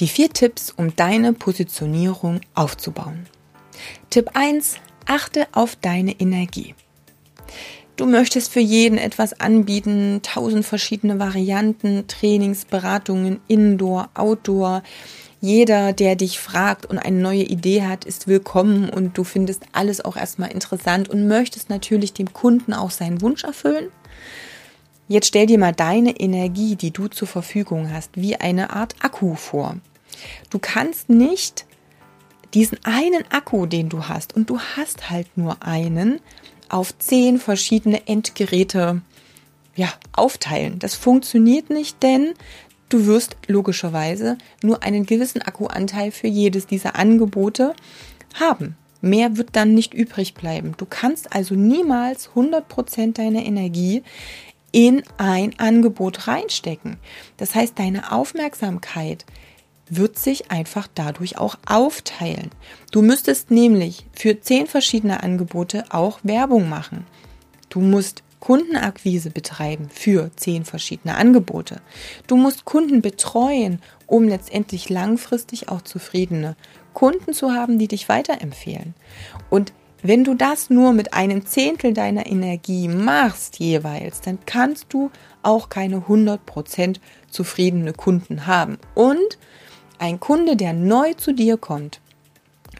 Die 0.00 0.06
vier 0.06 0.30
Tipps, 0.30 0.72
um 0.76 0.94
deine 0.94 1.32
Positionierung 1.32 2.40
aufzubauen. 2.54 3.26
Tipp 4.10 4.30
1. 4.34 4.76
Achte 5.06 5.48
auf 5.50 5.74
deine 5.74 6.12
Energie. 6.20 6.76
Du 7.96 8.06
möchtest 8.06 8.52
für 8.52 8.60
jeden 8.60 8.96
etwas 8.96 9.40
anbieten, 9.40 10.20
tausend 10.22 10.64
verschiedene 10.64 11.18
Varianten, 11.18 12.06
Trainings, 12.06 12.64
Beratungen, 12.64 13.40
Indoor, 13.48 14.08
Outdoor. 14.14 14.84
Jeder, 15.40 15.92
der 15.92 16.14
dich 16.14 16.38
fragt 16.38 16.86
und 16.86 16.98
eine 16.98 17.20
neue 17.20 17.42
Idee 17.42 17.82
hat, 17.82 18.04
ist 18.04 18.28
willkommen 18.28 18.90
und 18.90 19.18
du 19.18 19.24
findest 19.24 19.64
alles 19.72 20.04
auch 20.04 20.16
erstmal 20.16 20.52
interessant 20.52 21.08
und 21.08 21.26
möchtest 21.26 21.70
natürlich 21.70 22.12
dem 22.12 22.32
Kunden 22.32 22.72
auch 22.72 22.92
seinen 22.92 23.20
Wunsch 23.20 23.42
erfüllen. 23.42 23.88
Jetzt 25.08 25.28
stell 25.28 25.46
dir 25.46 25.58
mal 25.58 25.72
deine 25.72 26.20
Energie, 26.20 26.76
die 26.76 26.90
du 26.90 27.08
zur 27.08 27.26
Verfügung 27.26 27.90
hast, 27.90 28.10
wie 28.14 28.36
eine 28.36 28.70
Art 28.70 28.94
Akku 29.00 29.36
vor. 29.36 29.76
Du 30.50 30.58
kannst 30.58 31.08
nicht 31.08 31.64
diesen 32.52 32.78
einen 32.84 33.24
Akku, 33.30 33.64
den 33.64 33.88
du 33.88 34.08
hast, 34.08 34.36
und 34.36 34.50
du 34.50 34.60
hast 34.60 35.08
halt 35.08 35.26
nur 35.36 35.62
einen, 35.62 36.20
auf 36.68 36.96
zehn 36.98 37.38
verschiedene 37.38 38.06
Endgeräte 38.06 39.00
ja, 39.74 39.92
aufteilen. 40.12 40.78
Das 40.78 40.94
funktioniert 40.94 41.70
nicht, 41.70 42.02
denn 42.02 42.34
du 42.90 43.06
wirst 43.06 43.36
logischerweise 43.46 44.36
nur 44.62 44.82
einen 44.82 45.06
gewissen 45.06 45.40
Akkuanteil 45.40 46.10
für 46.10 46.26
jedes 46.26 46.66
dieser 46.66 46.96
Angebote 46.96 47.74
haben. 48.34 48.76
Mehr 49.00 49.36
wird 49.36 49.50
dann 49.52 49.74
nicht 49.74 49.94
übrig 49.94 50.34
bleiben. 50.34 50.74
Du 50.76 50.84
kannst 50.84 51.32
also 51.32 51.54
niemals 51.54 52.30
100% 52.30 53.12
deiner 53.12 53.44
Energie 53.44 54.02
in 54.72 55.02
ein 55.16 55.58
Angebot 55.58 56.28
reinstecken. 56.28 56.98
Das 57.36 57.54
heißt, 57.54 57.78
deine 57.78 58.12
Aufmerksamkeit 58.12 59.24
wird 59.90 60.18
sich 60.18 60.50
einfach 60.50 60.88
dadurch 60.94 61.38
auch 61.38 61.56
aufteilen. 61.66 62.50
Du 62.92 63.02
müsstest 63.02 63.50
nämlich 63.50 64.06
für 64.12 64.40
zehn 64.40 64.66
verschiedene 64.66 65.22
Angebote 65.22 65.84
auch 65.90 66.20
Werbung 66.22 66.68
machen. 66.68 67.06
Du 67.70 67.80
musst 67.80 68.22
Kundenakquise 68.40 69.30
betreiben 69.30 69.88
für 69.92 70.30
zehn 70.36 70.64
verschiedene 70.64 71.16
Angebote. 71.16 71.80
Du 72.26 72.36
musst 72.36 72.64
Kunden 72.64 73.02
betreuen, 73.02 73.80
um 74.06 74.28
letztendlich 74.28 74.88
langfristig 74.88 75.68
auch 75.68 75.82
zufriedene 75.82 76.56
Kunden 76.94 77.32
zu 77.32 77.52
haben, 77.52 77.78
die 77.78 77.88
dich 77.88 78.08
weiterempfehlen. 78.08 78.94
Und 79.50 79.72
wenn 80.02 80.24
du 80.24 80.34
das 80.34 80.70
nur 80.70 80.92
mit 80.92 81.14
einem 81.14 81.46
Zehntel 81.46 81.92
deiner 81.92 82.26
Energie 82.26 82.88
machst 82.88 83.58
jeweils, 83.58 84.20
dann 84.20 84.38
kannst 84.46 84.86
du 84.90 85.10
auch 85.42 85.68
keine 85.68 85.98
100% 86.02 86.98
zufriedene 87.30 87.92
Kunden 87.92 88.46
haben. 88.46 88.78
Und 88.94 89.38
ein 89.98 90.20
Kunde, 90.20 90.56
der 90.56 90.72
neu 90.72 91.14
zu 91.14 91.32
dir 91.32 91.56
kommt, 91.56 92.00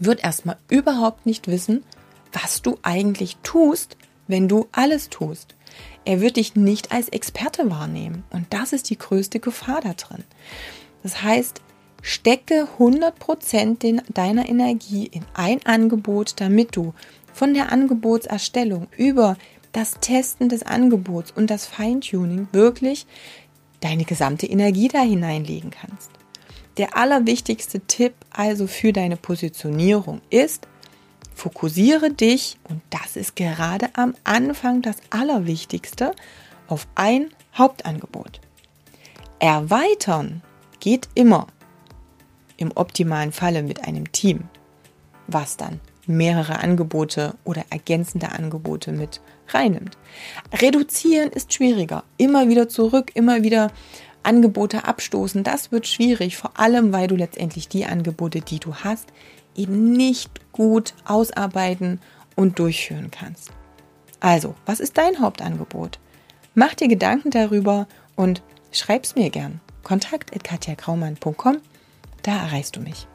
wird 0.00 0.24
erstmal 0.24 0.56
überhaupt 0.68 1.26
nicht 1.26 1.46
wissen, 1.46 1.84
was 2.32 2.62
du 2.62 2.78
eigentlich 2.82 3.36
tust, 3.42 3.96
wenn 4.26 4.48
du 4.48 4.66
alles 4.72 5.08
tust. 5.08 5.54
Er 6.04 6.20
wird 6.20 6.36
dich 6.36 6.56
nicht 6.56 6.92
als 6.92 7.08
Experte 7.08 7.70
wahrnehmen. 7.70 8.24
Und 8.30 8.46
das 8.50 8.72
ist 8.72 8.90
die 8.90 8.98
größte 8.98 9.40
Gefahr 9.40 9.80
da 9.80 9.94
drin. 9.94 10.24
Das 11.02 11.22
heißt, 11.22 11.60
stecke 12.04 12.68
100% 12.78 14.02
deiner 14.12 14.46
Energie 14.46 15.06
in 15.06 15.24
ein 15.32 15.64
Angebot, 15.64 16.34
damit 16.36 16.76
du 16.76 16.92
von 17.32 17.54
der 17.54 17.72
Angebotserstellung 17.72 18.88
über 18.96 19.38
das 19.72 19.94
Testen 20.00 20.50
des 20.50 20.62
Angebots 20.64 21.32
und 21.32 21.48
das 21.48 21.66
Feintuning 21.66 22.46
wirklich 22.52 23.06
deine 23.80 24.04
gesamte 24.04 24.46
Energie 24.46 24.88
da 24.88 25.00
hineinlegen 25.00 25.70
kannst. 25.70 26.10
Der 26.76 26.94
allerwichtigste 26.94 27.80
Tipp 27.80 28.12
also 28.30 28.66
für 28.66 28.92
deine 28.92 29.16
Positionierung 29.16 30.20
ist, 30.28 30.68
fokussiere 31.34 32.10
dich, 32.10 32.58
und 32.68 32.82
das 32.90 33.16
ist 33.16 33.34
gerade 33.34 33.88
am 33.94 34.14
Anfang 34.24 34.82
das 34.82 34.96
Allerwichtigste, 35.08 36.12
auf 36.68 36.86
ein 36.96 37.30
Hauptangebot. 37.56 38.40
Erweitern 39.38 40.42
geht 40.80 41.08
immer, 41.14 41.46
im 42.56 42.72
optimalen 42.74 43.32
Falle 43.32 43.62
mit 43.62 43.86
einem 43.86 44.10
Team, 44.12 44.48
was 45.26 45.56
dann 45.56 45.80
mehrere 46.06 46.58
Angebote 46.58 47.34
oder 47.44 47.64
ergänzende 47.70 48.32
Angebote 48.32 48.92
mit 48.92 49.20
reinnimmt. 49.48 49.96
Reduzieren 50.52 51.30
ist 51.30 51.52
schwieriger. 51.52 52.04
Immer 52.18 52.48
wieder 52.48 52.68
zurück, 52.68 53.10
immer 53.14 53.42
wieder 53.42 53.70
Angebote 54.22 54.84
abstoßen, 54.84 55.44
das 55.44 55.70
wird 55.70 55.86
schwierig, 55.86 56.36
vor 56.36 56.58
allem 56.58 56.92
weil 56.92 57.08
du 57.08 57.16
letztendlich 57.16 57.68
die 57.68 57.84
Angebote, 57.84 58.40
die 58.40 58.58
du 58.58 58.74
hast, 58.76 59.12
eben 59.54 59.92
nicht 59.92 60.52
gut 60.52 60.94
ausarbeiten 61.04 62.00
und 62.34 62.58
durchführen 62.58 63.10
kannst. 63.10 63.50
Also, 64.20 64.54
was 64.66 64.80
ist 64.80 64.96
dein 64.96 65.20
Hauptangebot? 65.20 65.98
Mach 66.54 66.74
dir 66.74 66.88
Gedanken 66.88 67.30
darüber 67.30 67.86
und 68.16 68.42
schreib's 68.72 69.14
mir 69.14 69.30
gern. 69.30 69.60
Kontakt 69.82 70.34
at 70.34 70.42
katjakraumann.com, 70.42 71.58
da 72.26 72.42
erreichst 72.42 72.76
du 72.76 72.80
mich. 72.80 73.06